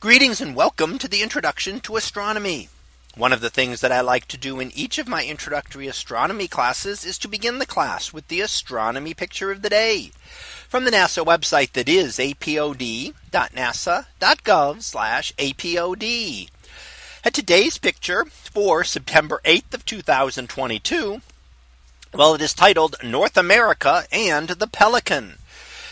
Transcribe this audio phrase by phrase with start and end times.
[0.00, 2.70] Greetings and welcome to the introduction to astronomy.
[3.16, 6.48] One of the things that I like to do in each of my introductory astronomy
[6.48, 10.12] classes is to begin the class with the astronomy picture of the day
[10.70, 13.14] from the NASA website that is apod.nasa.gov
[15.36, 16.48] apod.
[17.22, 21.20] And today's picture for September 8th of 2022.
[22.14, 25.34] Well, it is titled North America and the Pelican.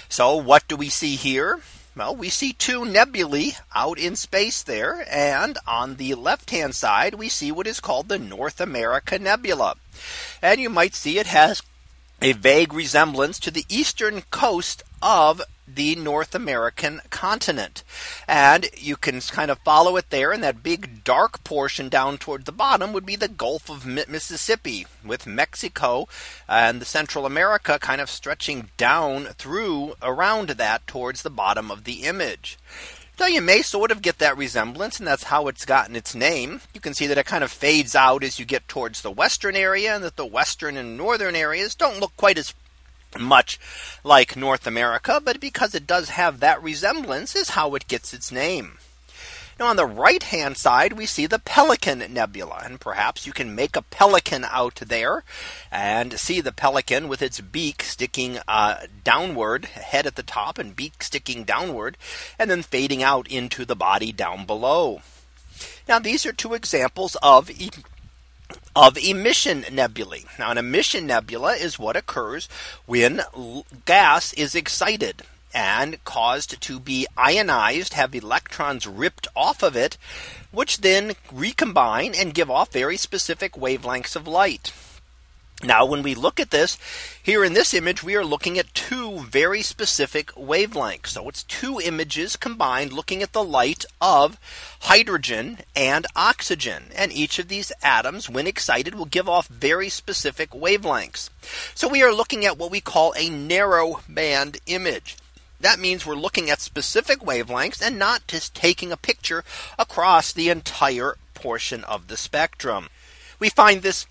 [0.08, 1.60] So what do we see here?
[1.96, 5.04] Well, we see two nebulae out in space there.
[5.10, 9.74] And on the left hand side, we see what is called the North America Nebula.
[10.40, 11.62] And you might see it has
[12.20, 15.40] a vague resemblance to the eastern coast of
[15.72, 17.84] the North American continent.
[18.26, 20.32] And you can kind of follow it there.
[20.32, 24.86] And that big dark portion down toward the bottom would be the Gulf of Mississippi
[25.04, 26.08] with Mexico
[26.48, 31.84] and the Central America kind of stretching down through around that towards the bottom of
[31.84, 32.58] the image.
[33.18, 36.60] So you may sort of get that resemblance, and that's how it's gotten its name.
[36.72, 39.56] You can see that it kind of fades out as you get towards the western
[39.56, 42.54] area, and that the western and northern areas don't look quite as
[43.18, 43.58] much
[44.04, 48.30] like North America, but because it does have that resemblance is how it gets its
[48.30, 48.78] name.
[49.58, 53.56] Now on the right hand side, we see the Pelican Nebula, and perhaps you can
[53.56, 55.24] make a pelican out there
[55.72, 60.76] and see the pelican with its beak sticking uh, downward, head at the top and
[60.76, 61.96] beak sticking downward,
[62.38, 65.02] and then fading out into the body down below.
[65.88, 67.50] Now these are two examples of
[68.76, 70.24] of emission nebulae.
[70.38, 72.48] Now, an emission nebula is what occurs
[72.86, 73.22] when
[73.84, 75.22] gas is excited
[75.54, 79.96] and caused to be ionized, have electrons ripped off of it,
[80.50, 84.72] which then recombine and give off very specific wavelengths of light.
[85.64, 86.78] Now, when we look at this
[87.20, 91.08] here in this image, we are looking at two very specific wavelengths.
[91.08, 94.38] So it's two images combined looking at the light of
[94.82, 96.92] hydrogen and oxygen.
[96.94, 101.28] And each of these atoms, when excited, will give off very specific wavelengths.
[101.74, 105.16] So we are looking at what we call a narrow band image.
[105.60, 109.44] That means we're looking at specific wavelengths and not just taking a picture
[109.78, 112.88] across the entire portion of the spectrum.
[113.38, 114.06] We find this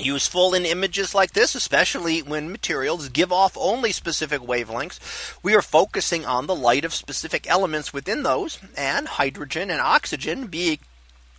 [0.00, 4.98] useful in images like this, especially when materials give off only specific wavelengths.
[5.42, 10.46] We are focusing on the light of specific elements within those and hydrogen and oxygen
[10.48, 10.78] being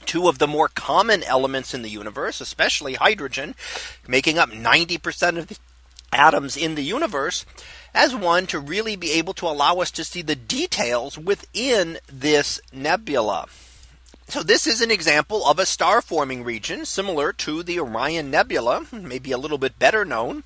[0.06, 3.56] two of the more common elements in the universe, especially hydrogen,
[4.08, 5.58] making up 90% of the
[6.16, 7.46] atoms in the universe
[7.94, 12.60] as one to really be able to allow us to see the details within this
[12.74, 13.48] nebula.
[14.28, 18.88] So this is an example of a star forming region similar to the Orion Nebula,
[18.92, 20.44] maybe a little bit better known.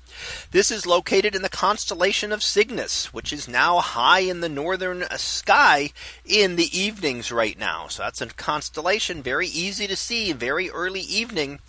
[0.50, 5.04] This is located in the constellation of Cygnus, which is now high in the northern
[5.16, 5.92] sky
[6.26, 7.88] in the evenings right now.
[7.88, 11.60] So that's a constellation very easy to see very early evening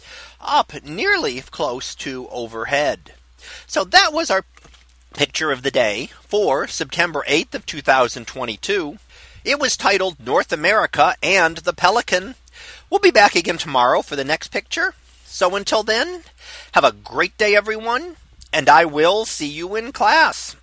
[0.42, 3.14] up nearly close to overhead.
[3.68, 4.44] So that was our
[5.14, 8.98] picture of the day for September 8th of 2022.
[9.44, 12.36] It was titled North America and the Pelican.
[12.90, 14.94] We'll be back again tomorrow for the next picture.
[15.26, 16.24] So until then,
[16.74, 18.18] have a great day, everyone,
[18.54, 20.56] and I will see you in class.